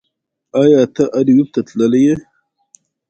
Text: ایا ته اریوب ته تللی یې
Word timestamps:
ایا 0.59 0.81
ته 0.95 1.03
اریوب 1.17 1.47
ته 1.53 1.61
تللی 1.67 2.01
یې 2.07 2.15